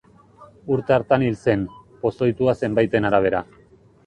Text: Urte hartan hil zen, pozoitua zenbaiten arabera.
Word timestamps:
Urte 0.75 0.95
hartan 0.97 1.25
hil 1.25 1.37
zen, 1.47 1.67
pozoitua 2.07 2.57
zenbaiten 2.63 3.11
arabera. 3.13 3.45